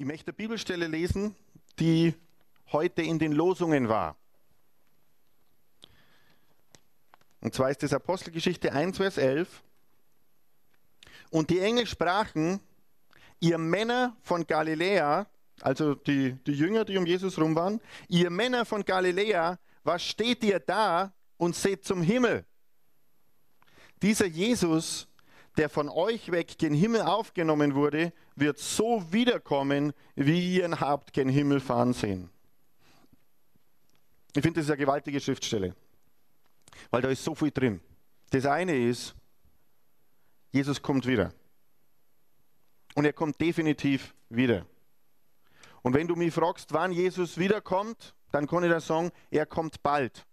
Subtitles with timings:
[0.00, 1.36] Ich möchte eine Bibelstelle lesen,
[1.78, 2.14] die
[2.72, 4.16] heute in den Losungen war.
[7.42, 9.62] Und zwar ist das Apostelgeschichte 1, Vers 11.
[11.28, 12.60] Und die Engel sprachen,
[13.40, 15.26] ihr Männer von Galiläa,
[15.60, 17.78] also die, die Jünger, die um Jesus rum waren,
[18.08, 22.46] ihr Männer von Galiläa, was steht ihr da und seht zum Himmel?
[24.00, 25.09] Dieser Jesus,
[25.56, 31.12] der von euch weg gen Himmel aufgenommen wurde, wird so wiederkommen, wie ihr ihn habt
[31.12, 32.30] gen Himmel fahren sehen.
[34.34, 35.74] Ich finde, das ist eine gewaltige Schriftstelle,
[36.90, 37.80] weil da ist so viel drin.
[38.30, 39.14] Das eine ist,
[40.52, 41.32] Jesus kommt wieder.
[42.94, 44.66] Und er kommt definitiv wieder.
[45.82, 49.82] Und wenn du mich fragst, wann Jesus wiederkommt, dann kann ich dir sagen, er kommt
[49.82, 50.26] bald.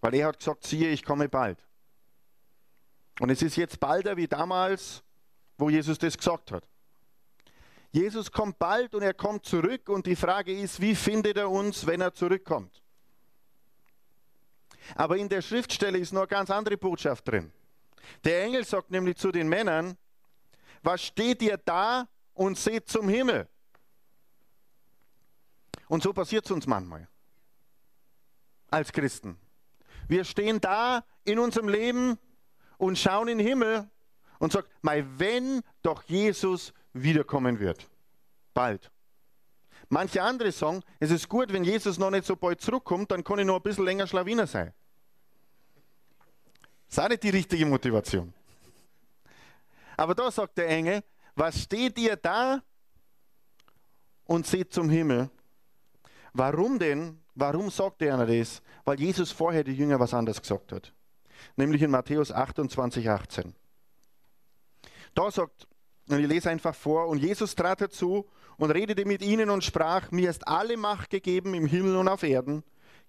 [0.00, 1.67] Weil er hat gesagt, siehe, ich komme bald.
[3.20, 5.02] Und es ist jetzt balder wie damals,
[5.56, 6.68] wo Jesus das gesagt hat.
[7.90, 11.86] Jesus kommt bald und er kommt zurück und die Frage ist, wie findet er uns,
[11.86, 12.82] wenn er zurückkommt?
[14.94, 17.50] Aber in der Schriftstelle ist noch eine ganz andere Botschaft drin.
[18.24, 19.96] Der Engel sagt nämlich zu den Männern,
[20.82, 23.48] was steht ihr da und seht zum Himmel?
[25.88, 27.08] Und so passiert es uns manchmal
[28.70, 29.38] als Christen.
[30.06, 32.18] Wir stehen da in unserem Leben
[32.78, 33.88] und schauen in den Himmel
[34.38, 37.86] und sagen, mal wenn doch Jesus wiederkommen wird.
[38.54, 38.90] Bald.
[39.90, 43.38] Manche andere sagen, es ist gut, wenn Jesus noch nicht so bald zurückkommt, dann kann
[43.38, 44.72] ich noch ein bisschen länger Schlawiner sein.
[46.88, 48.32] Das ist auch nicht die richtige Motivation.
[49.96, 51.02] Aber da sagt der Engel,
[51.34, 52.62] was steht ihr da
[54.24, 55.30] und seht zum Himmel?
[56.32, 57.20] Warum denn?
[57.34, 58.62] Warum sagt er das?
[58.84, 60.92] Weil Jesus vorher die Jünger was anderes gesagt hat.
[61.56, 63.54] Nämlich in Matthäus 28, 18.
[65.14, 65.66] Da sagt,
[66.08, 70.10] und ich lese einfach vor, und Jesus trat dazu und redete mit ihnen und sprach,
[70.10, 72.64] mir ist alle Macht gegeben im Himmel und auf Erden.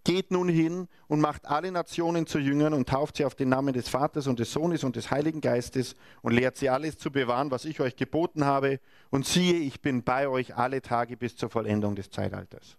[0.05, 3.73] Geht nun hin und macht alle Nationen zu Jüngern und tauft sie auf den Namen
[3.73, 7.52] des Vaters und des Sohnes und des Heiligen Geistes und lehrt sie alles zu bewahren,
[7.52, 8.80] was ich euch geboten habe.
[9.09, 12.77] Und siehe, ich bin bei euch alle Tage bis zur Vollendung des Zeitalters.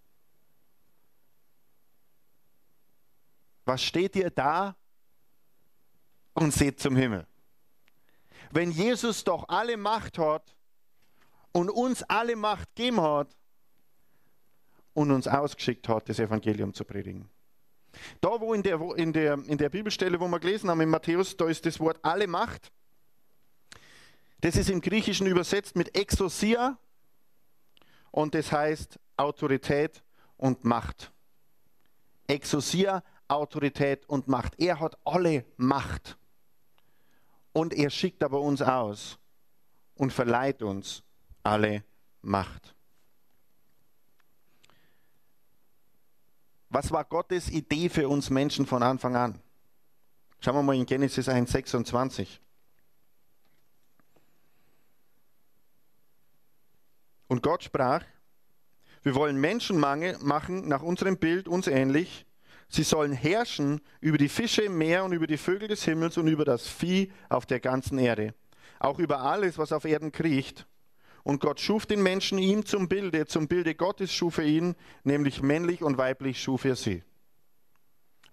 [3.66, 4.76] Was steht ihr da
[6.40, 7.26] und seht zum Himmel?
[8.50, 10.56] Wenn Jesus doch alle Macht hat
[11.52, 13.36] und uns alle Macht gegeben hat,
[14.94, 17.28] und uns ausgeschickt hat, das Evangelium zu predigen.
[18.20, 21.36] Da, wo in der, in, der, in der Bibelstelle, wo wir gelesen haben, in Matthäus,
[21.36, 22.70] da ist das Wort alle Macht.
[24.40, 26.78] Das ist im Griechischen übersetzt mit Exosia
[28.10, 30.02] und das heißt Autorität
[30.36, 31.12] und Macht.
[32.26, 34.58] Exosia, Autorität und Macht.
[34.58, 36.16] Er hat alle Macht.
[37.52, 39.18] Und er schickt aber uns aus
[39.94, 41.02] und verleiht uns
[41.42, 41.84] alle
[42.22, 42.74] Macht.
[46.68, 49.40] Was war Gottes Idee für uns Menschen von Anfang an?
[50.40, 52.40] Schauen wir mal in Genesis 1, 26.
[57.26, 58.04] Und Gott sprach,
[59.02, 62.26] wir wollen Menschen machen nach unserem Bild uns ähnlich.
[62.70, 66.28] Sie sollen herrschen über die Fische im Meer und über die Vögel des Himmels und
[66.28, 68.32] über das Vieh auf der ganzen Erde.
[68.78, 70.68] Auch über alles, was auf Erden kriecht.
[71.24, 75.42] Und Gott schuf den Menschen ihm zum Bilde, zum Bilde Gottes schuf er ihn, nämlich
[75.42, 77.02] männlich und weiblich schuf er sie.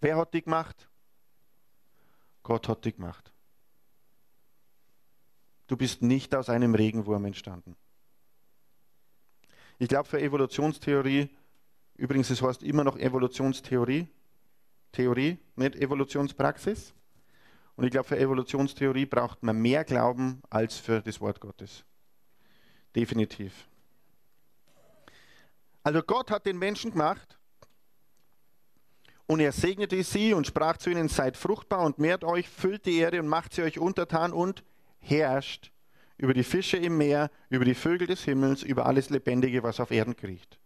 [0.01, 0.87] Wer hat die gemacht?
[2.43, 3.33] Gott hat die gemacht.
[5.65, 7.75] Du bist nicht aus einem Regenwurm entstanden.
[9.79, 11.35] Ich glaube für Evolutionstheorie,
[11.95, 14.07] übrigens es heißt immer noch Evolutionstheorie,
[14.91, 16.93] Theorie, nicht Evolutionspraxis.
[17.75, 21.85] Und ich glaube für Evolutionstheorie braucht man mehr Glauben als für das Wort Gottes.
[22.95, 23.67] Definitiv.
[25.83, 27.37] Also Gott hat den Menschen gemacht
[29.27, 32.97] und er segnete sie und sprach zu ihnen, seid fruchtbar und mehrt euch, füllt die
[32.97, 34.63] Erde und macht sie euch untertan und
[34.99, 35.71] herrscht
[36.17, 39.91] über die Fische im Meer, über die Vögel des Himmels, über alles Lebendige, was auf
[39.91, 40.59] Erden kriecht.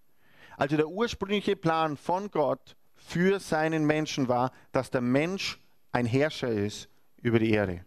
[0.57, 2.75] Also der ursprüngliche Plan von Gott
[3.07, 5.59] für seinen Menschen war, dass der Mensch
[5.92, 6.88] ein Herrscher ist
[7.21, 7.86] über die Erde.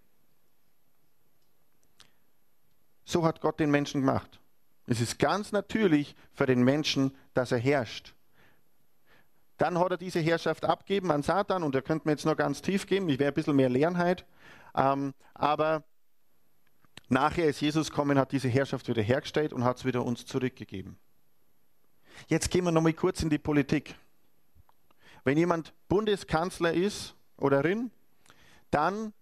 [3.05, 4.41] So hat Gott den Menschen gemacht.
[4.87, 8.15] Es ist ganz natürlich für den Menschen, dass er herrscht.
[9.57, 12.61] Dann hat er diese Herrschaft abgeben an Satan und er könnte mir jetzt noch ganz
[12.61, 14.27] tief gehen, ich wäre ein bisschen mehr Lernheit.
[14.75, 15.85] Ähm, aber
[17.09, 20.99] nachher ist Jesus gekommen, hat diese Herrschaft wieder hergestellt und hat es wieder uns zurückgegeben.
[22.27, 23.95] Jetzt gehen wir noch mal kurz in die Politik.
[25.25, 27.91] Wenn jemand Bundeskanzler ist oder rin,
[28.71, 29.13] dann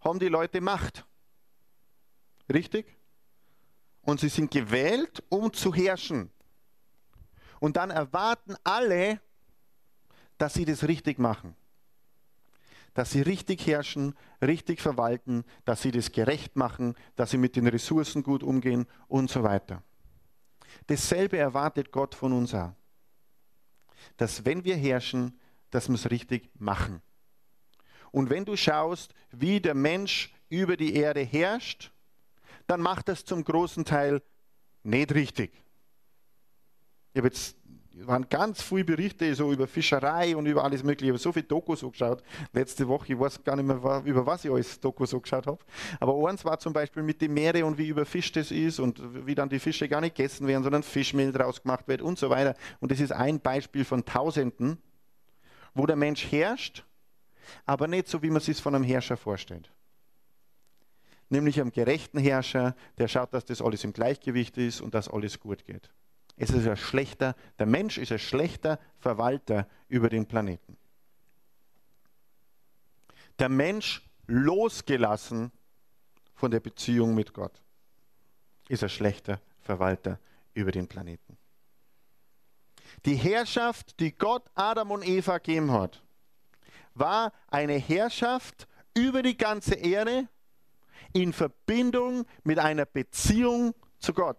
[0.00, 1.06] haben die Leute Macht.
[2.52, 2.98] Richtig?
[4.02, 6.30] und sie sind gewählt, um zu herrschen.
[7.60, 9.20] Und dann erwarten alle,
[10.38, 11.54] dass sie das richtig machen.
[12.94, 17.66] Dass sie richtig herrschen, richtig verwalten, dass sie das gerecht machen, dass sie mit den
[17.68, 19.82] Ressourcen gut umgehen und so weiter.
[20.88, 22.72] Dasselbe erwartet Gott von uns auch.
[24.16, 25.38] Dass wenn wir herrschen,
[25.72, 27.02] dass wir es richtig machen.
[28.12, 31.90] Und wenn du schaust, wie der Mensch über die Erde herrscht,
[32.66, 34.22] dann macht das zum großen Teil
[34.84, 35.52] nicht richtig.
[37.14, 37.56] Ich habe jetzt
[37.94, 41.06] waren ganz viele Berichte so über Fischerei und über alles Mögliche.
[41.06, 42.22] Ich habe so viele Dokus so geschaut.
[42.52, 45.58] Letzte Woche, ich weiß gar nicht mehr, über was ich alles Dokus so geschaut habe.
[46.00, 49.34] Aber eins war zum Beispiel mit den Meere und wie überfischt es ist und wie
[49.34, 52.54] dann die Fische gar nicht gegessen werden, sondern Fischmehl draus gemacht wird und so weiter.
[52.80, 54.78] Und das ist ein Beispiel von Tausenden,
[55.74, 56.84] wo der Mensch herrscht,
[57.66, 59.72] aber nicht so, wie man es sich von einem Herrscher vorstellt
[61.32, 65.40] nämlich einem gerechten Herrscher, der schaut, dass das alles im Gleichgewicht ist und dass alles
[65.40, 65.90] gut geht.
[66.36, 70.76] Es ist ein schlechter, der Mensch ist ein schlechter Verwalter über den Planeten.
[73.38, 75.50] Der Mensch losgelassen
[76.34, 77.62] von der Beziehung mit Gott
[78.68, 80.18] ist ein schlechter Verwalter
[80.54, 81.36] über den Planeten.
[83.04, 86.02] Die Herrschaft, die Gott Adam und Eva gegeben hat,
[86.94, 90.28] war eine Herrschaft über die ganze Erde
[91.12, 94.36] in Verbindung mit einer Beziehung zu Gott.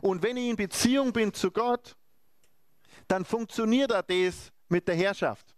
[0.00, 1.96] Und wenn ich in Beziehung bin zu Gott,
[3.08, 5.54] dann funktioniert das mit der Herrschaft.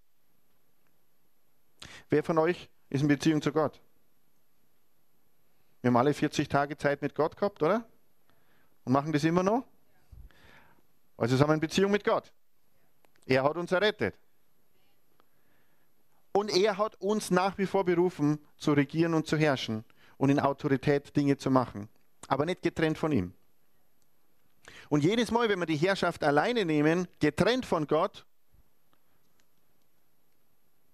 [2.09, 3.81] Wer von euch ist in Beziehung zu Gott?
[5.81, 7.85] Wir haben alle 40 Tage Zeit mit Gott gehabt, oder?
[8.85, 9.65] Und machen das immer noch?
[11.17, 12.33] Also sind wir in Beziehung mit Gott.
[13.27, 14.15] Er hat uns errettet.
[16.33, 19.85] Und er hat uns nach wie vor berufen, zu regieren und zu herrschen
[20.17, 21.89] und in Autorität Dinge zu machen.
[22.29, 23.35] Aber nicht getrennt von ihm.
[24.89, 28.25] Und jedes Mal, wenn wir die Herrschaft alleine nehmen, getrennt von Gott,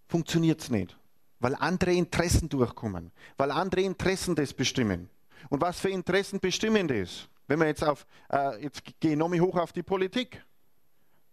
[0.09, 0.97] funktioniert es nicht.
[1.41, 3.13] Weil andere Interessen durchkommen.
[3.37, 5.09] Weil andere Interessen das bestimmen.
[5.51, 7.29] Und was für Interessen bestimmen das?
[7.49, 10.45] Wenn wir jetzt auf, äh, jetzt gehe ich nochmal hoch auf die Politik.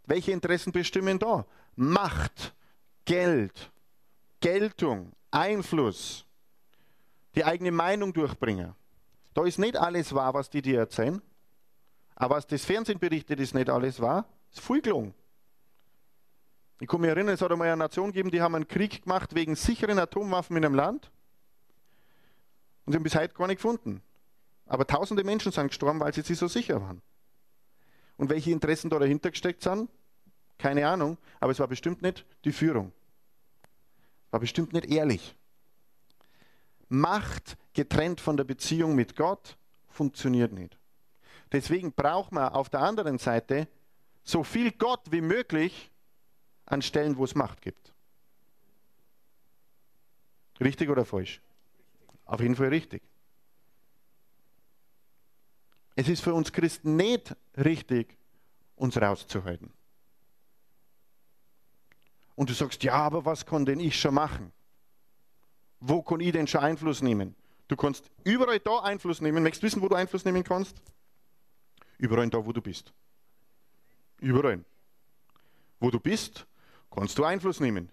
[0.05, 1.45] Welche Interessen bestimmen da?
[1.75, 2.55] Macht,
[3.03, 3.71] Geld,
[4.39, 6.25] Geltung, Einfluss,
[7.35, 8.73] die eigene Meinung durchbringen.
[9.33, 11.21] Da ist nicht alles wahr, was die dir erzählen.
[12.15, 14.25] Aber was das Fernsehen berichtet, ist nicht alles wahr.
[14.49, 15.13] Ist viel gelungen.
[16.79, 19.35] Ich kann mich erinnern, es hat einmal eine Nation gegeben, die haben einen Krieg gemacht
[19.35, 21.11] wegen sicheren Atomwaffen in einem Land.
[22.85, 24.01] Und sie haben bis heute gar nicht gefunden.
[24.65, 27.01] Aber tausende Menschen sind gestorben, weil sie sich so sicher waren.
[28.17, 29.89] Und welche Interessen da dahinter gesteckt sind,
[30.57, 31.17] keine Ahnung.
[31.39, 32.91] Aber es war bestimmt nicht die Führung.
[34.31, 35.35] War bestimmt nicht ehrlich.
[36.87, 39.57] Macht getrennt von der Beziehung mit Gott
[39.89, 40.77] funktioniert nicht.
[41.51, 43.67] Deswegen braucht man auf der anderen Seite
[44.23, 45.91] so viel Gott wie möglich
[46.65, 47.93] an Stellen, wo es Macht gibt.
[50.59, 51.41] Richtig oder falsch?
[52.25, 53.03] Auf jeden Fall richtig.
[55.95, 58.17] Es ist für uns Christen nicht richtig,
[58.75, 59.71] uns rauszuhalten.
[62.35, 64.51] Und du sagst, ja, aber was kann denn ich schon machen?
[65.79, 67.35] Wo kann ich denn schon Einfluss nehmen?
[67.67, 69.41] Du kannst überall da Einfluss nehmen.
[69.41, 70.81] Möchtest du wissen, wo du Einfluss nehmen kannst?
[71.97, 72.93] Überall da, wo du bist.
[74.19, 74.63] Überall.
[75.79, 76.45] Wo du bist,
[76.91, 77.89] kannst du Einfluss nehmen.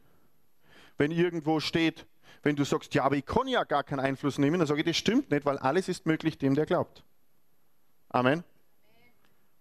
[0.99, 2.07] Wenn irgendwo steht,
[2.43, 4.87] wenn du sagst, ja, aber ich kann ja gar keinen Einfluss nehmen, dann sage ich,
[4.87, 7.05] das stimmt nicht, weil alles ist möglich dem, der glaubt.
[8.13, 8.45] Amen.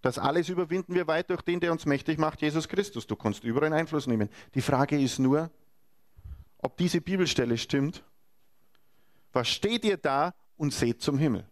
[0.02, 3.06] Das alles überwinden wir weit durch den, der uns mächtig macht, Jesus Christus.
[3.06, 4.28] Du kannst überall Einfluss nehmen.
[4.54, 5.50] Die Frage ist nur,
[6.58, 8.04] ob diese Bibelstelle stimmt.
[9.32, 11.46] Was steht ihr da und seht zum Himmel?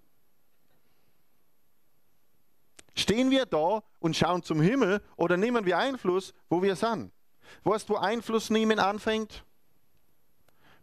[2.94, 7.12] Stehen wir da und schauen zum Himmel oder nehmen wir Einfluss, wo wir sind?
[7.64, 9.44] Weißt du, wo Einfluss nehmen anfängt?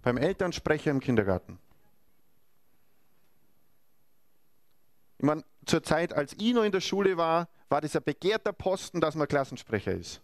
[0.02, 1.60] Beim Elternsprecher im Kindergarten.
[5.18, 8.54] Ich meine, zur Zeit, als ich noch in der Schule war, war das ein begehrter
[8.54, 10.22] Posten, dass man Klassensprecher ist.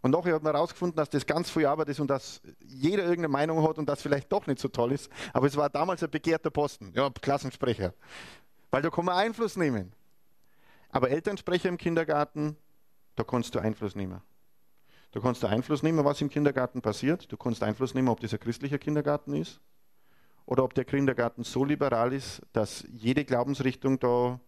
[0.00, 3.28] Und nachher hat man herausgefunden, dass das ganz viel Arbeit ist und dass jeder irgendeine
[3.28, 5.10] Meinung hat und das vielleicht doch nicht so toll ist.
[5.32, 7.94] Aber es war damals ein begehrter Posten, ja, Klassensprecher.
[8.70, 9.92] Weil da kann man Einfluss nehmen.
[10.88, 12.56] Aber Elternsprecher im Kindergarten,
[13.14, 14.20] da kannst du Einfluss nehmen.
[15.12, 17.30] Da kannst du Einfluss nehmen, was im Kindergarten passiert.
[17.30, 19.60] Du kannst Einfluss nehmen, ob das ein christlicher Kindergarten ist
[20.46, 24.40] oder ob der Kindergarten so liberal ist, dass jede Glaubensrichtung da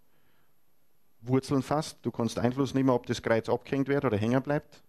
[1.27, 1.99] Wurzeln fasst.
[2.03, 4.83] Du kannst Einfluss nehmen, ob das Kreuz abgehängt wird oder hängen bleibt.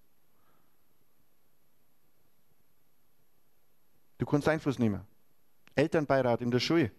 [4.17, 5.01] Du kannst Einfluss nehmen.
[5.75, 6.91] Elternbeirat in der Schule.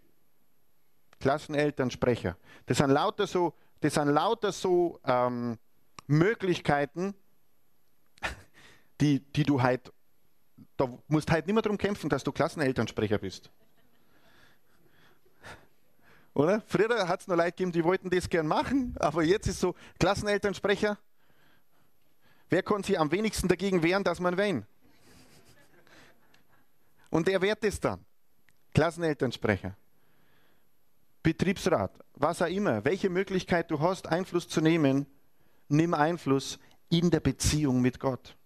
[1.19, 2.37] Klassenelternsprecher.
[2.66, 5.59] Das sind lauter so, das sind lauter so ähm,
[6.07, 7.14] Möglichkeiten,
[9.00, 9.93] die, die du halt,
[10.76, 13.50] da musst halt nicht mehr darum kämpfen, dass du Klassenelternsprecher bist.
[16.37, 16.61] Oder?
[16.66, 19.75] Früher hat es nur Leute gegeben, die wollten das gern machen, aber jetzt ist so
[19.99, 20.99] Klassenelternsprecher.
[22.50, 24.66] Wer konnte sich am wenigsten dagegen wehren, dass man wen?
[27.09, 28.05] Und der wehrt es dann.
[28.75, 29.78] Klassenelternsprecher.
[31.23, 35.07] Betriebsrat, was auch immer, welche Möglichkeit du hast, Einfluss zu nehmen,
[35.69, 36.59] nimm Einfluss
[36.90, 38.37] in der Beziehung mit Gott.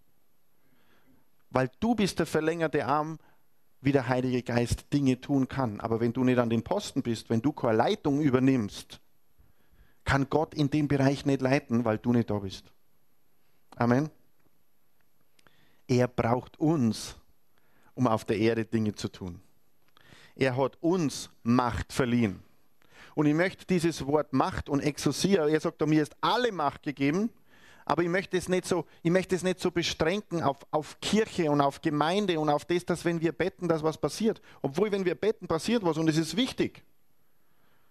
[1.51, 3.19] Weil du bist der verlängerte Arm,
[3.81, 5.81] wie der Heilige Geist Dinge tun kann.
[5.81, 9.01] Aber wenn du nicht an den Posten bist, wenn du keine Leitung übernimmst,
[10.05, 12.73] kann Gott in dem Bereich nicht leiten, weil du nicht da bist.
[13.77, 14.11] Amen.
[15.87, 17.17] Er braucht uns,
[17.95, 19.41] um auf der Erde Dinge zu tun.
[20.37, 22.43] Er hat uns Macht verliehen.
[23.15, 27.31] Und ich möchte dieses Wort Macht und Exousia, er sagt, mir ist alle Macht gegeben,
[27.91, 31.51] aber ich möchte es nicht so, ich möchte es nicht so beschränken auf, auf Kirche
[31.51, 34.41] und auf Gemeinde und auf das, dass wenn wir betten, dass was passiert.
[34.63, 36.85] Obwohl, wenn wir betten, passiert was und es ist wichtig.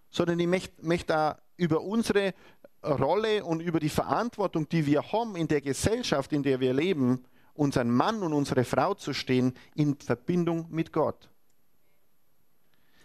[0.10, 2.34] Sondern ich möchte, möchte da über unsere
[2.82, 7.26] Rolle und über die Verantwortung, die wir haben in der Gesellschaft, in der wir leben,
[7.54, 11.30] unseren Mann und unsere Frau zu stehen in Verbindung mit Gott.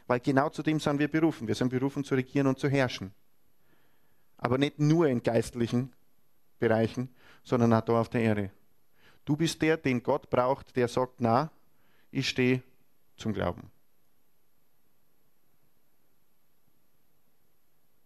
[0.07, 1.49] Weil genau zu dem sind wir berufen.
[1.49, 3.13] Wir sind berufen zu regieren und zu herrschen.
[4.39, 5.93] Aber nicht nur in geistlichen
[6.69, 7.09] Bereichen,
[7.43, 8.51] sondern auch da auf der Erde.
[9.25, 11.51] Du bist der, den Gott braucht, der sagt, na,
[12.11, 12.63] ich stehe
[13.17, 13.71] zum Glauben.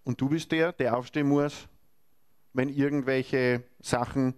[0.04, 1.68] Und du bist der, der aufstehen muss,
[2.52, 4.34] wenn irgendwelche Sachen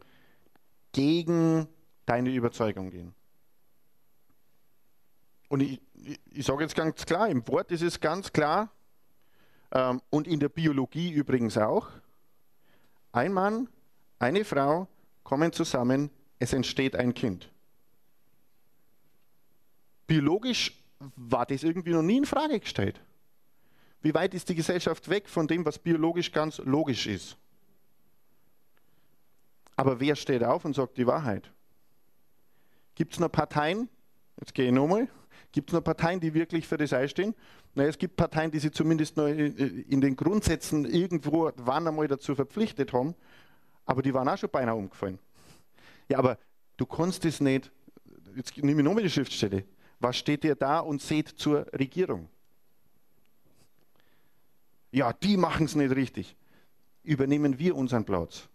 [0.92, 1.68] gegen
[2.06, 3.14] deine Überzeugung gehen.
[5.48, 8.70] Und ich, ich, ich sage jetzt ganz klar, im Wort ist es ganz klar,
[9.72, 11.88] ähm, und in der Biologie übrigens auch,
[13.12, 13.68] ein Mann
[14.20, 14.86] eine Frau
[15.24, 17.50] kommen zusammen, es entsteht ein Kind.
[20.06, 20.80] Biologisch
[21.16, 23.00] war das irgendwie noch nie in Frage gestellt.
[24.02, 27.36] Wie weit ist die Gesellschaft weg von dem, was biologisch ganz logisch ist?
[29.76, 31.50] Aber wer steht auf und sagt die Wahrheit?
[32.94, 33.88] Gibt es noch Parteien,
[34.38, 35.08] jetzt gehe ich nochmal,
[35.52, 37.34] gibt es noch Parteien, die wirklich für das einstehen?
[37.74, 42.34] Na, es gibt Parteien, die sich zumindest noch in den Grundsätzen irgendwo wann einmal dazu
[42.34, 43.14] verpflichtet haben,
[43.86, 45.18] aber die waren auch schon beinahe umgefallen.
[46.08, 46.38] Ja, aber
[46.76, 47.70] du kannst es nicht,
[48.36, 49.64] jetzt nehme ich nochmal die Schriftstelle,
[49.98, 52.28] was steht dir da und seht zur Regierung?
[54.92, 56.36] Ja, die machen es nicht richtig.
[57.02, 58.48] Übernehmen wir unseren Platz?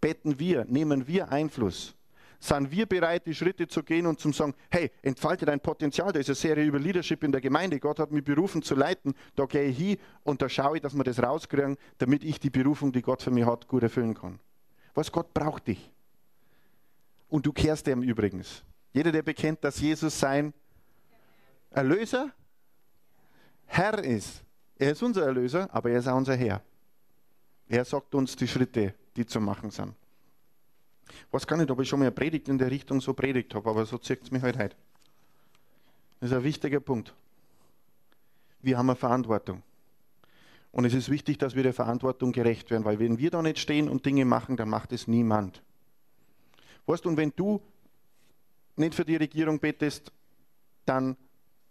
[0.00, 1.95] Betten wir, nehmen wir Einfluss?
[2.38, 6.20] Sind wir bereit, die Schritte zu gehen und zu sagen, hey, entfalte dein Potenzial, da
[6.20, 9.46] ist eine Serie über Leadership in der Gemeinde, Gott hat mich berufen zu leiten, da
[9.46, 12.92] gehe ich hin und da schaue ich, dass wir das rauskriegen, damit ich die Berufung,
[12.92, 14.38] die Gott für mich hat, gut erfüllen kann.
[14.94, 15.90] Was Gott braucht dich.
[17.28, 18.62] Und du kehrst dem übrigens.
[18.92, 20.54] Jeder, der bekennt, dass Jesus sein
[21.70, 22.32] Erlöser,
[23.66, 24.42] Herr ist.
[24.78, 26.62] Er ist unser Erlöser, aber er ist auch unser Herr.
[27.68, 29.94] Er sagt uns die Schritte, die zu machen sind.
[31.30, 33.86] Weiß gar nicht, ob ich schon mal Predigt in der Richtung so predigt habe, aber
[33.86, 34.76] so zieht es mich halt heute.
[36.20, 37.14] Das ist ein wichtiger Punkt.
[38.62, 39.62] Wir haben eine Verantwortung.
[40.72, 43.58] Und es ist wichtig, dass wir der Verantwortung gerecht werden, weil wenn wir da nicht
[43.58, 45.62] stehen und Dinge machen, dann macht es niemand.
[46.86, 47.62] Weißt du, und wenn du
[48.76, 50.12] nicht für die Regierung betest,
[50.84, 51.16] dann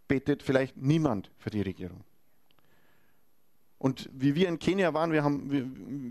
[0.08, 2.04] betet vielleicht niemand für die Regierung.
[3.78, 5.66] Und wie wir in Kenia waren, wir haben, wir,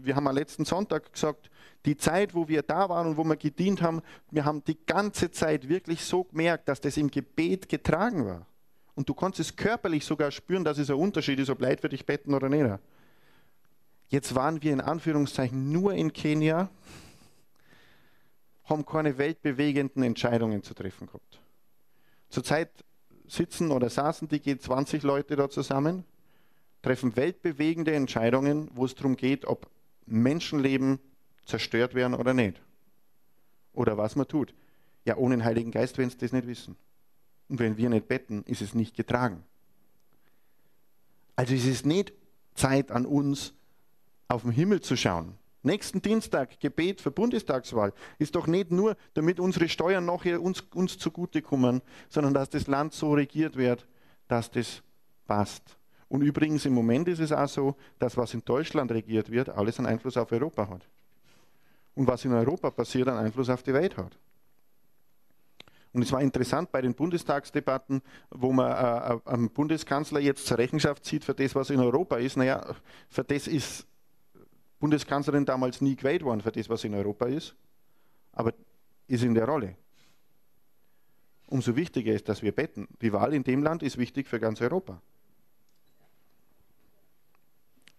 [0.05, 1.51] wir haben am letzten Sonntag gesagt,
[1.87, 5.31] die Zeit, wo wir da waren und wo wir gedient haben, wir haben die ganze
[5.31, 8.47] Zeit wirklich so gemerkt, dass das im Gebet getragen war.
[8.95, 11.89] Und du konntest es körperlich sogar spüren, dass es ein Unterschied ist, ob Leid für
[11.89, 12.79] dich betten oder nicht.
[14.09, 16.69] Jetzt waren wir in Anführungszeichen nur in Kenia,
[18.65, 21.41] haben keine weltbewegenden Entscheidungen zu treffen gehabt.
[22.29, 22.71] Zurzeit
[23.27, 26.05] sitzen oder saßen die G20 Leute da zusammen
[26.85, 29.71] treffen weltbewegende Entscheidungen, wo es darum geht, ob
[30.05, 30.99] Menschenleben
[31.47, 32.61] zerstört werden oder nicht.
[33.73, 34.55] Oder was man tut.
[35.07, 36.77] Ja, ohne den Heiligen Geist werden sie das nicht wissen.
[37.49, 39.43] Und wenn wir nicht betten, ist es nicht getragen.
[41.37, 42.13] Also es ist nicht
[42.55, 43.55] Zeit an uns,
[44.29, 45.39] auf den Himmel zu schauen.
[45.63, 50.99] Nächsten Dienstag Gebet für Bundestagswahl ist doch nicht nur, damit unsere Steuern nachher uns, uns
[50.99, 53.87] zugutekommen, sondern dass das Land so regiert wird,
[54.29, 54.83] dass das
[55.27, 55.79] passt.
[56.09, 59.79] Und übrigens im Moment ist es auch so, dass was in Deutschland regiert wird, alles
[59.79, 60.89] einen Einfluss auf Europa hat.
[61.95, 64.19] Und was in Europa passiert, einen Einfluss auf die Welt hat.
[65.93, 70.59] Und es war interessant bei den Bundestagsdebatten, wo man äh, äh einen Bundeskanzler jetzt zur
[70.59, 72.37] Rechenschaft zieht für das, was in Europa ist.
[72.37, 72.75] Naja,
[73.09, 73.87] für das ist
[74.81, 77.55] Bundeskanzlerin damals nie gewählt worden, für das, was in Europa ist.
[78.33, 78.53] Aber
[79.07, 79.77] ist in der Rolle.
[81.47, 82.89] Umso wichtiger ist, dass wir beten.
[83.01, 85.01] Die Wahl in dem Land ist wichtig für ganz Europa.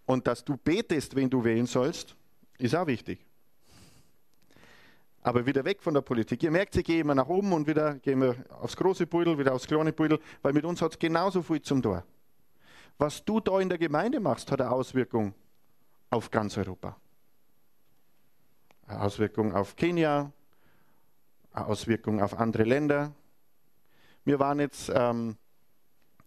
[0.06, 2.16] Und dass du betest, wenn du wählen sollst,
[2.58, 3.26] ist auch wichtig.
[5.22, 6.44] Aber wieder weg von der Politik.
[6.44, 9.54] Ihr merkt, sie gehen immer nach oben und wieder gehen wir aufs große Beutel, wieder
[9.54, 12.04] aufs kleine Beutel, weil mit uns hat es genauso viel zum Tor.
[13.00, 15.34] Was du da in der Gemeinde machst, hat eine Auswirkung
[16.12, 16.96] auf ganz Europa.
[18.86, 20.32] Eine Auswirkung auf Kenia,
[21.52, 23.12] eine Auswirkung auf andere Länder.
[24.26, 25.38] Wir waren jetzt, ähm,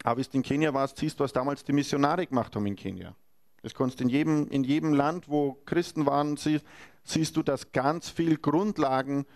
[0.02, 3.14] aber in Kenia war, siehst du, was damals die Missionare gemacht haben in Kenia.
[3.62, 6.61] Das kannst in jedem, in jedem Land, wo Christen waren, sie,
[7.05, 9.27] siehst du, dass ganz viele Grundlagen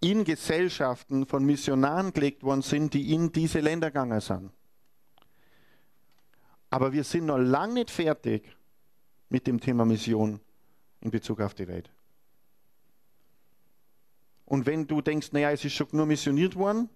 [0.00, 4.50] in Gesellschaften von Missionaren gelegt worden sind, die in diese Länder gegangen sind.
[6.70, 8.56] Aber wir sind noch lange nicht fertig
[9.28, 10.40] mit dem Thema Mission
[11.00, 11.90] in Bezug auf die Welt.
[14.44, 16.88] Und wenn du denkst, naja, es ist schon nur missioniert worden,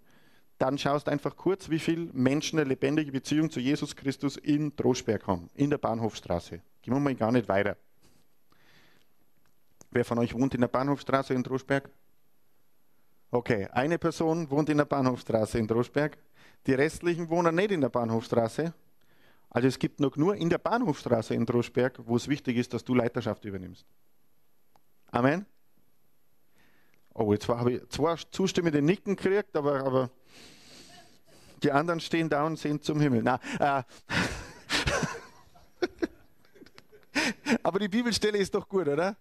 [0.59, 5.27] dann schaust einfach kurz, wie viele Menschen eine lebendige Beziehung zu Jesus Christus in Droschberg
[5.27, 6.62] haben, in der Bahnhofstraße.
[6.83, 7.77] Gehen wir mal gar nicht weiter.
[9.91, 11.89] Wer von euch wohnt in der Bahnhofstraße in Droschberg?
[13.31, 16.19] Okay, eine Person wohnt in der Bahnhofstraße in Droschberg.
[16.67, 18.75] Die restlichen wohnen nicht in der Bahnhofstraße.
[19.51, 22.85] Also es gibt noch nur in der Bahnhofstraße in Droschberg, wo es wichtig ist, dass
[22.85, 23.87] du Leiterschaft übernimmst.
[25.11, 25.47] Amen.
[27.15, 30.11] Oh, jetzt habe ich zwei zustimmende Nicken gekriegt, aber, aber
[31.62, 33.23] die anderen stehen da und sehen zum Himmel.
[33.23, 33.83] Na, äh,
[37.62, 39.16] aber die Bibelstelle ist doch gut, oder?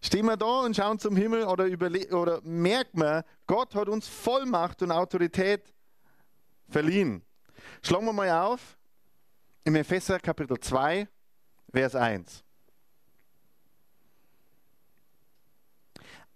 [0.00, 1.66] Stehen wir da und schauen zum Himmel oder,
[2.12, 5.74] oder merken wir, Gott hat uns Vollmacht und Autorität
[6.68, 7.24] verliehen.
[7.82, 8.78] Schlagen wir mal auf
[9.64, 11.08] im Epheser Kapitel 2,
[11.72, 12.44] Vers 1.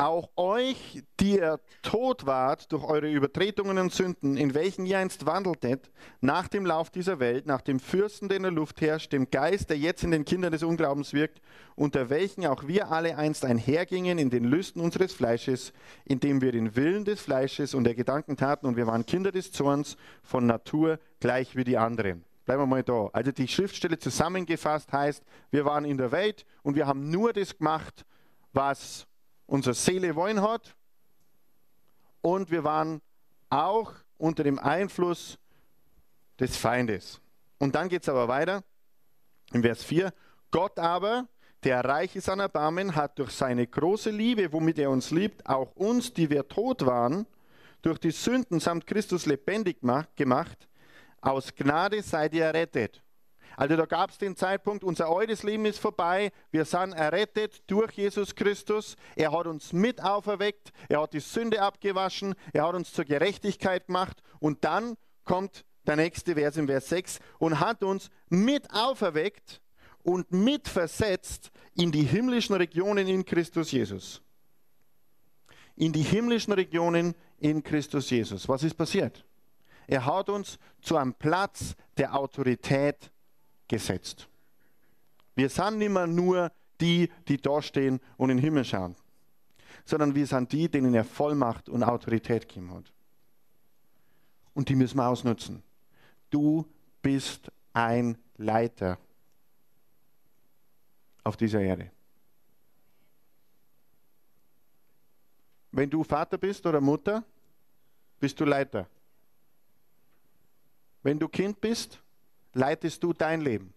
[0.03, 5.27] auch euch, die ihr tot wart durch eure Übertretungen und Sünden, in welchen ihr einst
[5.27, 9.31] wandeltet, nach dem Lauf dieser Welt, nach dem Fürsten, der in der Luft herrscht, dem
[9.31, 11.41] Geist, der jetzt in den Kindern des Unglaubens wirkt,
[11.75, 15.73] unter welchen auch wir alle einst einhergingen in den Lüsten unseres Fleisches,
[16.05, 19.53] indem wir den Willen des Fleisches und der Gedanken taten, und wir waren Kinder des
[19.53, 22.25] Zorns von Natur gleich wie die anderen.
[22.45, 23.09] Bleiben wir mal da.
[23.13, 27.57] Also die Schriftstelle zusammengefasst heißt, wir waren in der Welt und wir haben nur das
[27.57, 28.05] gemacht,
[28.53, 29.07] was
[29.47, 30.75] unsere Seele wollen hat.
[32.21, 33.01] Und wir waren
[33.51, 35.39] auch unter dem Einfluss
[36.39, 37.21] des Feindes.
[37.59, 38.65] Und dann geht es aber weiter
[39.53, 40.13] im Vers 4.
[40.51, 41.29] Gott aber,
[41.65, 45.75] der reich ist an Erbarmen, hat durch seine große Liebe, womit er uns liebt, auch
[45.77, 47.27] uns, die wir tot waren,
[47.83, 49.79] durch die Sünden samt Christus lebendig
[50.15, 50.69] gemacht.
[51.21, 53.03] Aus Gnade seid ihr errettet.
[53.57, 57.93] Also da gab es den Zeitpunkt, unser altes Leben ist vorbei, wir sind errettet durch
[57.93, 62.93] Jesus Christus, er hat uns mit auferweckt, er hat die Sünde abgewaschen, er hat uns
[62.93, 68.11] zur Gerechtigkeit gemacht und dann kommt der nächste Vers im Vers 6 und hat uns
[68.29, 69.61] mit auferweckt
[70.03, 74.23] und mit versetzt in die himmlischen Regionen in Christus Jesus.
[75.77, 78.49] In die himmlischen Regionen in Christus Jesus.
[78.49, 79.25] Was ist passiert?
[79.87, 83.12] Er hat uns zu einem Platz der Autorität
[83.69, 84.29] gesetzt.
[85.35, 88.97] Wir sind nicht mehr nur die, die da stehen und in den Himmel schauen,
[89.85, 92.93] sondern wir sind die, denen er Vollmacht und Autorität gegeben hat.
[94.55, 95.63] Und die müssen wir ausnutzen.
[96.31, 96.67] Du
[97.01, 98.99] bist ein Leiter
[101.25, 101.91] auf dieser Erde.
[105.71, 107.25] Wenn du Vater bist oder Mutter,
[108.21, 108.87] bist du Leiter.
[111.03, 112.01] Wenn du Kind bist,
[112.55, 113.73] leitest du dein Leben.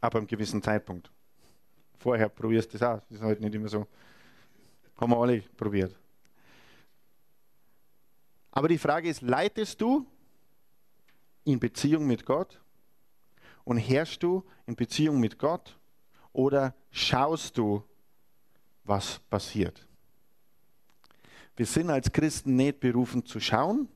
[0.00, 1.10] Aber einem gewissen Zeitpunkt.
[1.98, 3.00] Vorher probierst du es aus.
[3.08, 3.86] Das ist halt nicht immer so.
[4.96, 5.94] Haben wir alle probiert.
[8.50, 10.06] Aber die Frage ist, leitest du
[11.44, 12.60] in Beziehung mit Gott?
[13.64, 15.76] Und herrschst du in Beziehung mit Gott?
[16.32, 17.82] Oder schaust du,
[18.84, 19.86] was passiert?
[21.56, 23.88] Wir sind als Christen nicht berufen zu schauen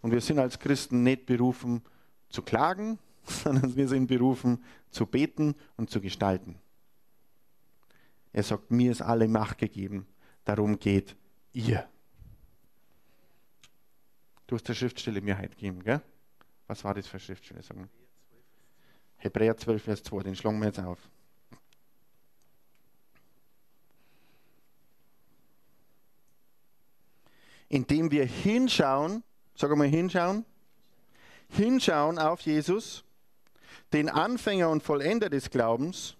[0.00, 1.82] und wir sind als Christen nicht berufen
[2.28, 2.98] zu klagen,
[3.44, 6.58] sondern wir sind berufen zu beten und zu gestalten.
[8.32, 10.06] Er sagt, mir ist alle Macht gegeben,
[10.44, 11.16] darum geht
[11.52, 11.88] ihr.
[14.46, 16.00] Du hast der Schriftstelle Mehrheit gegeben, gell?
[16.66, 17.62] Was war das für Schriftstelle?
[17.62, 17.88] Sagen?
[19.16, 20.98] Hebräer 12, Vers 2, den schlagen wir jetzt auf.
[27.68, 29.22] indem wir hinschauen,
[29.54, 30.44] sag mal hinschauen,
[31.50, 33.04] hinschauen auf Jesus,
[33.92, 36.16] den Anfänger und Vollender des Glaubens,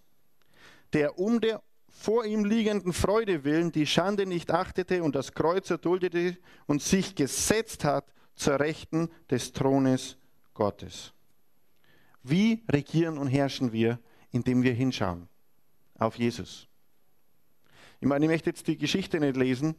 [0.93, 5.69] der um der vor ihm liegenden Freude willen die Schande nicht achtete und das Kreuz
[5.69, 10.17] erduldete und sich gesetzt hat zur Rechten des Thrones
[10.55, 11.13] Gottes.
[12.23, 13.99] Wie regieren und herrschen wir,
[14.31, 15.29] indem wir hinschauen
[15.99, 16.69] auf Jesus?
[18.01, 19.75] Ich meine, ich möchte jetzt die Geschichte nicht lesen,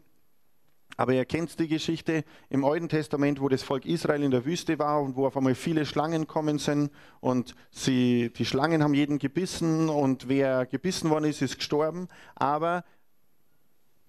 [0.97, 4.79] aber ihr kennt die Geschichte im Alten Testament, wo das Volk Israel in der Wüste
[4.79, 9.17] war und wo auf einmal viele Schlangen kommen sind und sie, die Schlangen haben jeden
[9.17, 12.07] gebissen und wer gebissen worden ist, ist gestorben.
[12.35, 12.83] Aber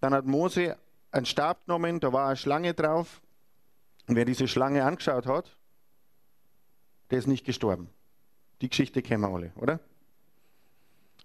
[0.00, 0.76] dann hat Mose
[1.12, 3.20] einen Stab genommen, da war eine Schlange drauf
[4.06, 5.56] und wer diese Schlange angeschaut hat,
[7.10, 7.88] der ist nicht gestorben.
[8.60, 9.80] Die Geschichte kennen wir alle, oder?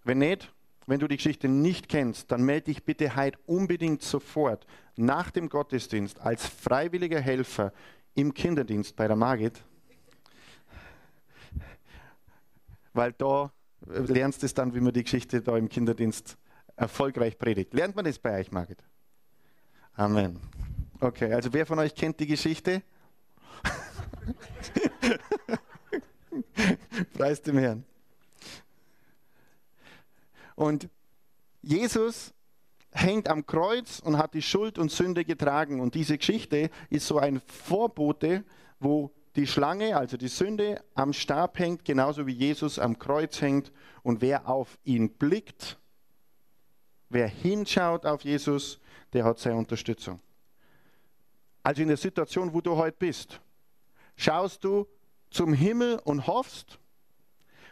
[0.04, 0.54] Wenn nicht,
[0.88, 5.50] wenn du die Geschichte nicht kennst, dann melde dich bitte heute unbedingt sofort nach dem
[5.50, 7.74] Gottesdienst als freiwilliger Helfer
[8.14, 9.64] im Kinderdienst bei der Margit.
[12.94, 16.38] Weil da lernst du es dann, wie man die Geschichte da im Kinderdienst
[16.76, 17.74] erfolgreich predigt.
[17.74, 18.84] Lernt man das bei euch, Margit?
[19.94, 20.40] Amen.
[21.00, 22.82] Okay, also wer von euch kennt die Geschichte?
[27.14, 27.84] Preis dem Herrn.
[30.56, 30.90] Und
[31.62, 32.34] Jesus
[32.92, 35.82] hängt am Kreuz und hat die Schuld und Sünde getragen.
[35.82, 38.44] Und diese Geschichte ist so ein Vorbote,
[38.80, 43.72] wo die Schlange, also die Sünde, am Stab hängt, genauso wie Jesus am Kreuz hängt.
[44.02, 45.78] Und wer auf ihn blickt,
[47.10, 48.80] wer hinschaut auf Jesus,
[49.12, 50.22] der hat seine Unterstützung.
[51.64, 53.42] Also in der Situation, wo du heute bist,
[54.16, 54.88] schaust du
[55.32, 56.80] zum Himmel und hoffst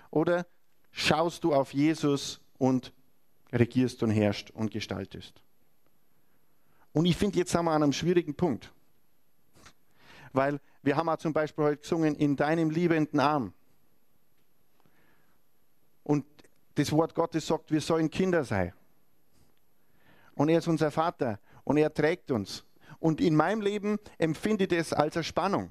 [0.10, 0.46] oder
[0.91, 2.93] schaust du auf Jesus und
[3.52, 5.43] regierst und herrschst und gestaltest.
[6.93, 8.71] Und ich finde, jetzt sind wir an einem schwierigen Punkt.
[10.32, 13.54] Weil wir haben ja zum Beispiel heute gesungen, in deinem liebenden Arm.
[16.04, 16.26] Und
[16.76, 18.71] das Wort Gottes sagt, wir sollen Kinder sein.
[20.34, 22.63] Und er ist unser Vater und er trägt uns.
[22.97, 25.69] Und in meinem Leben empfinde ich das als eine Spannung.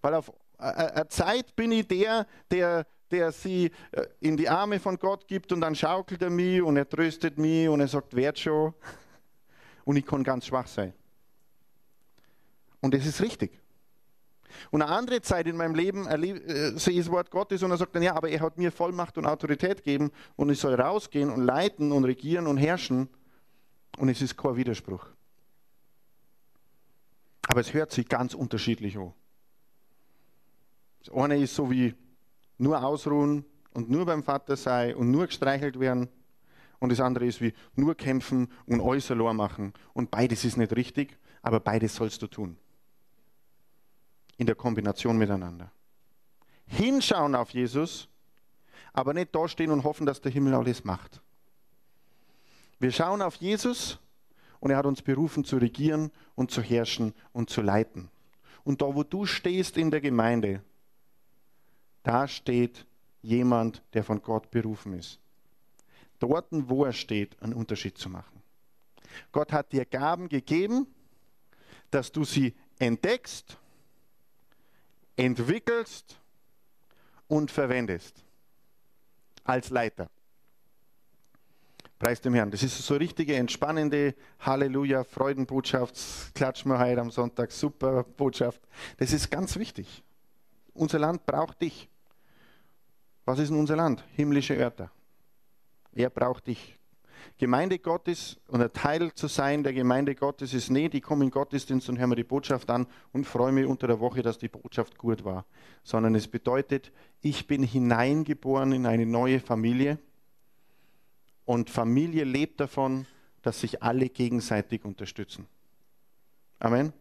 [0.00, 4.98] Weil auf eine Zeit bin ich der, der der sie äh, in die Arme von
[4.98, 8.38] Gott gibt und dann schaukelt er mich und er tröstet mich und er sagt, werd
[8.38, 8.74] schon.
[9.84, 10.92] Und ich kann ganz schwach sein.
[12.80, 13.62] Und das ist richtig.
[14.70, 17.76] Und eine andere Zeit in meinem Leben äh, sehe ich das Wort Gottes und er
[17.76, 21.30] sagt dann, ja, aber er hat mir Vollmacht und Autorität gegeben und ich soll rausgehen
[21.30, 23.08] und leiten und regieren und herrschen.
[23.98, 25.06] Und es ist kein Widerspruch.
[27.48, 29.12] Aber es hört sich ganz unterschiedlich an.
[31.04, 31.94] Das eine ist so wie
[32.62, 33.44] nur ausruhen
[33.74, 36.08] und nur beim Vater sein und nur gestreichelt werden.
[36.78, 39.72] Und das andere ist wie nur kämpfen und alles machen.
[39.92, 42.56] Und beides ist nicht richtig, aber beides sollst du tun.
[44.36, 45.70] In der Kombination miteinander.
[46.66, 48.08] Hinschauen auf Jesus,
[48.92, 51.20] aber nicht dastehen und hoffen, dass der Himmel alles macht.
[52.78, 53.98] Wir schauen auf Jesus
[54.60, 58.10] und er hat uns berufen zu regieren und zu herrschen und zu leiten.
[58.64, 60.62] Und da, wo du stehst in der Gemeinde,
[62.02, 62.86] da steht
[63.22, 65.18] jemand, der von Gott berufen ist.
[66.18, 68.42] Dort, wo er steht, einen Unterschied zu machen.
[69.30, 70.86] Gott hat dir Gaben gegeben,
[71.90, 73.58] dass du sie entdeckst,
[75.16, 76.18] entwickelst
[77.28, 78.24] und verwendest.
[79.44, 80.08] Als Leiter.
[81.98, 82.50] Preis dem Herrn.
[82.50, 85.96] Das ist so richtige, entspannende Halleluja, Freudenbotschaft.
[86.34, 87.52] Klatschen wir heute am Sonntag.
[87.52, 88.60] Super Botschaft.
[88.96, 90.02] Das ist ganz wichtig.
[90.74, 91.88] Unser Land braucht dich.
[93.24, 94.04] Was ist in unser Land?
[94.16, 94.90] Himmlische Örter.
[95.92, 96.78] Er braucht dich.
[97.38, 101.30] Gemeinde Gottes und ein Teil zu sein der Gemeinde Gottes ist nicht, ich komme in
[101.30, 104.48] Gottesdienst und höre mir die Botschaft an und freue mich unter der Woche, dass die
[104.48, 105.44] Botschaft gut war.
[105.84, 109.98] Sondern es bedeutet, ich bin hineingeboren in eine neue Familie
[111.44, 113.06] und Familie lebt davon,
[113.42, 115.46] dass sich alle gegenseitig unterstützen.
[116.58, 116.92] Amen.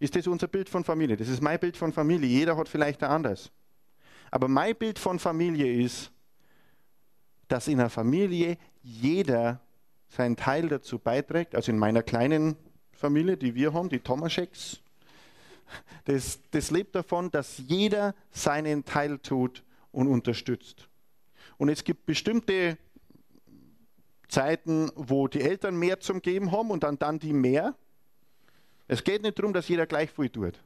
[0.00, 1.16] Ist das unser Bild von Familie?
[1.16, 2.28] Das ist mein Bild von Familie.
[2.28, 3.52] Jeder hat vielleicht ein anderes.
[4.34, 6.10] Aber mein Bild von Familie ist,
[7.46, 9.60] dass in einer Familie jeder
[10.08, 11.54] seinen Teil dazu beiträgt.
[11.54, 12.56] Also in meiner kleinen
[12.90, 14.80] Familie, die wir haben, die Tomascheks,
[16.06, 20.88] das, das lebt davon, dass jeder seinen Teil tut und unterstützt.
[21.56, 22.76] Und es gibt bestimmte
[24.26, 27.76] Zeiten, wo die Eltern mehr zum Geben haben und dann, dann die mehr.
[28.88, 30.58] Es geht nicht darum, dass jeder gleich viel tut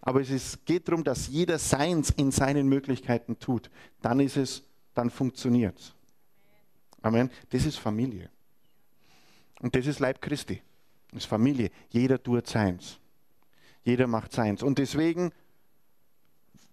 [0.00, 3.70] aber es geht darum, dass jeder seins in seinen Möglichkeiten tut.
[4.00, 4.62] Dann ist es,
[4.94, 5.94] dann funktioniert es.
[7.02, 7.30] Amen.
[7.50, 8.30] Das ist Familie.
[9.60, 10.62] Und das ist Leib Christi.
[11.10, 11.70] Das ist Familie.
[11.90, 12.98] Jeder tut seins.
[13.82, 14.62] Jeder macht seins.
[14.62, 15.32] Und deswegen,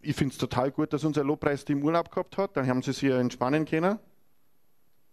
[0.02, 2.58] ich finde es total gut, dass unser Lobpreisteam Urlaub gehabt hat.
[2.58, 4.00] Dann haben sie sich hier entspannen können.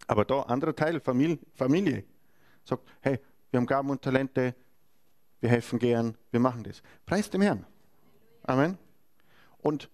[0.07, 2.03] Aber da, anderer Teil, Familie.
[2.65, 3.19] Sagt, hey,
[3.51, 4.55] wir haben Gaben und Talente,
[5.39, 6.81] wir helfen gern, wir machen das.
[7.05, 7.65] Preis dem Herrn.
[8.43, 8.77] Amen.
[9.59, 9.89] Und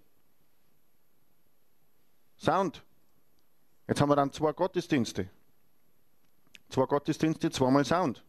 [2.37, 2.83] Sound.
[3.87, 5.29] Jetzt haben wir dann zwei Gottesdienste.
[6.69, 8.23] Zwei Gottesdienste, zweimal Sound.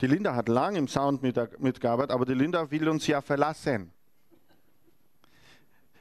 [0.00, 3.92] Die Linda hat lange im Sound mitgearbeitet, aber die Linda will uns ja verlassen.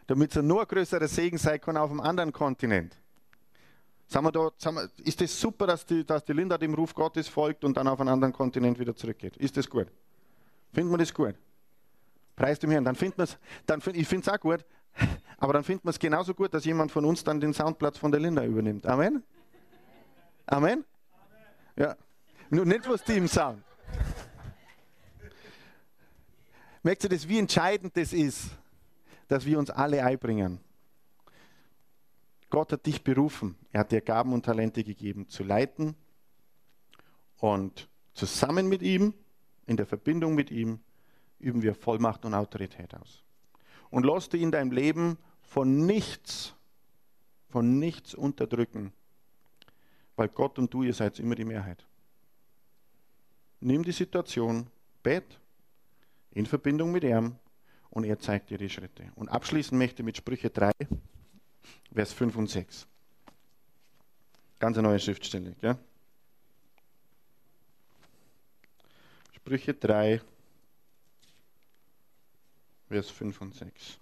[0.06, 2.96] Damit sie nur ein größerer Segen sein kann auf einem anderen Kontinent.
[4.08, 6.74] Sind wir da, sind wir, ist es das super, dass die, dass die Linda dem
[6.74, 9.36] Ruf Gottes folgt und dann auf einen anderen Kontinent wieder zurückgeht?
[9.38, 9.88] Ist das gut?
[10.72, 11.36] Findet man das gut?
[12.38, 12.86] Preis dem Herrn.
[12.86, 14.64] Dann findet man es, dann, ich finde es auch gut,
[15.38, 18.12] aber dann findet man es genauso gut, dass jemand von uns dann den Soundplatz von
[18.12, 18.86] der Linda übernimmt.
[18.86, 19.24] Amen?
[20.46, 20.86] Amen?
[21.76, 21.98] Ja.
[22.50, 23.62] Nur nicht was im Sound.
[26.84, 28.52] Merkt ihr das, wie entscheidend das ist,
[29.28, 30.62] dass wir uns alle einbringen?
[32.50, 33.58] Gott hat dich berufen.
[33.74, 35.96] Er hat dir Gaben und Talente gegeben, zu leiten
[37.40, 39.14] und zusammen mit ihm,
[39.66, 40.80] in der Verbindung mit ihm,
[41.40, 43.24] üben wir Vollmacht und Autorität aus.
[43.90, 46.54] Und lass dich in deinem Leben von nichts,
[47.50, 48.92] von nichts unterdrücken,
[50.16, 51.86] weil Gott und du, ihr seid immer die Mehrheit.
[53.60, 54.68] Nimm die Situation,
[55.04, 55.40] bet
[56.32, 57.36] in Verbindung mit ihm
[57.90, 59.12] und er zeigt dir die Schritte.
[59.16, 60.72] Und abschließen möchte mit Sprüche 3,
[61.94, 62.88] Vers 5 und 6.
[64.60, 65.56] Ganz eine neue Schriftstelle.
[65.62, 65.78] Gell?
[69.32, 70.22] Sprüche 3,
[72.88, 74.00] Vers 5 und 6.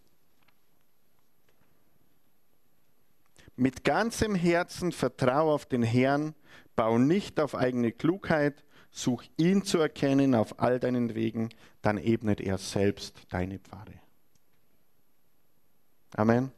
[3.56, 6.36] Mit ganzem Herzen vertraue auf den Herrn,
[6.76, 11.50] bau nicht auf eigene Klugheit, such ihn zu erkennen auf all deinen Wegen,
[11.82, 13.94] dann ebnet er selbst deine Pfade.
[16.16, 16.52] Amen.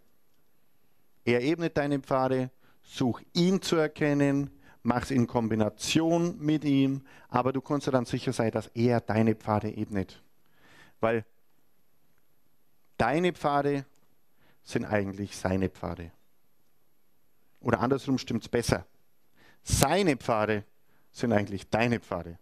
[1.25, 4.49] Er ebnet deine Pfade, such ihn zu erkennen,
[4.83, 9.01] mach es in Kombination mit ihm, aber du kannst dir dann sicher sein, dass er
[9.01, 10.21] deine Pfade ebnet.
[10.99, 11.25] Weil
[12.97, 13.85] deine Pfade
[14.63, 16.11] sind eigentlich seine Pfade.
[17.59, 18.85] Oder andersrum stimmt es besser.
[19.63, 20.65] Seine Pfade
[21.11, 22.37] sind eigentlich deine Pfade.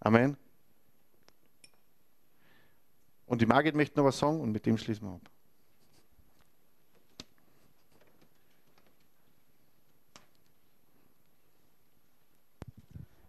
[0.00, 0.36] Amen.
[3.26, 5.30] Und die Margit möchte noch was sagen und mit dem schließen wir ab.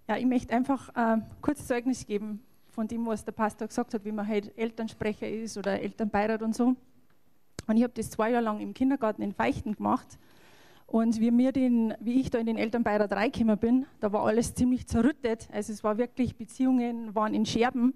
[0.08, 2.41] Ja, ich möchte einfach äh, kurz Zeugnis geben
[2.78, 6.56] von dem, was der Pastor gesagt hat, wie man halt Elternsprecher ist oder Elternbeirat und
[6.56, 6.76] so.
[7.66, 10.20] Und ich habe das zwei Jahre lang im Kindergarten in Feichten gemacht.
[10.86, 14.54] Und wie, mir den, wie ich da in den Elternbeirat reingekommen bin, da war alles
[14.54, 15.50] ziemlich zerrüttet.
[15.52, 17.96] Also es war wirklich, Beziehungen waren in Scherben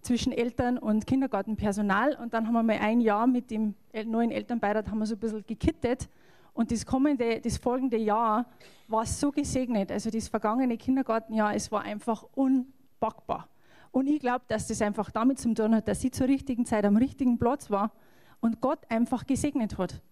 [0.00, 2.16] zwischen Eltern und Kindergartenpersonal.
[2.16, 3.74] Und dann haben wir mal ein Jahr mit dem
[4.06, 6.08] neuen Elternbeirat haben wir so ein bisschen gekittet.
[6.54, 8.46] Und das kommende, das folgende Jahr
[8.88, 9.92] war so gesegnet.
[9.92, 13.50] Also das vergangene Kindergartenjahr, es war einfach unpackbar.
[13.94, 16.84] Und ich glaube, dass das einfach damit zu tun hat, dass sie zur richtigen Zeit
[16.84, 17.92] am richtigen Platz war
[18.40, 20.02] und Gott einfach gesegnet hat.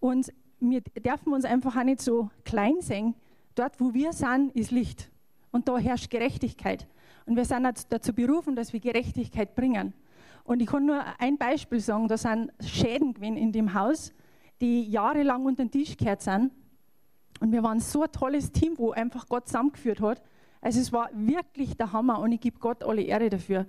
[0.00, 3.14] Und wir dürfen uns einfach auch nicht so klein sehen.
[3.54, 5.10] Dort, wo wir sind, ist Licht.
[5.50, 6.88] Und da herrscht Gerechtigkeit.
[7.26, 9.92] Und wir sind dazu berufen, dass wir Gerechtigkeit bringen.
[10.44, 14.14] Und ich kann nur ein Beispiel sagen: Da sind Schäden gewesen in dem Haus,
[14.62, 16.52] die jahrelang unter den Tisch gekehrt sind.
[17.40, 20.22] Und wir waren so ein tolles Team, wo einfach Gott zusammengeführt hat.
[20.60, 23.66] Also, es war wirklich der Hammer und ich gebe Gott alle Ehre dafür.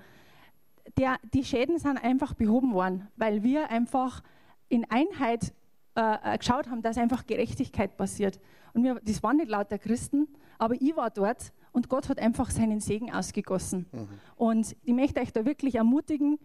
[0.97, 4.23] Der, die Schäden sind einfach behoben worden, weil wir einfach
[4.69, 5.53] in Einheit
[5.97, 8.39] äh, äh, geschaut haben, dass einfach Gerechtigkeit passiert.
[8.73, 10.27] Und wir, das waren nicht lauter Christen,
[10.59, 13.87] aber ich war dort und Gott hat einfach seinen Segen ausgegossen.
[13.91, 14.07] Mhm.
[14.35, 16.37] Und ich möchte euch da wirklich ermutigen,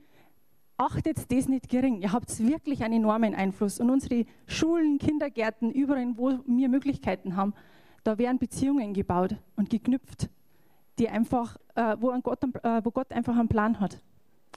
[0.78, 2.00] achtet das nicht gering.
[2.00, 3.78] Ihr habt wirklich einen enormen Einfluss.
[3.78, 7.52] Und unsere Schulen, Kindergärten, überall, wo wir Möglichkeiten haben,
[8.04, 10.28] da werden Beziehungen gebaut und geknüpft,
[10.98, 14.00] die einfach, äh, wo, Gott, äh, wo Gott einfach einen Plan hat.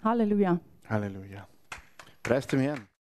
[0.03, 0.59] Halleluja.
[0.89, 1.47] Halleluja.
[2.23, 2.87] Preis dem Herrn.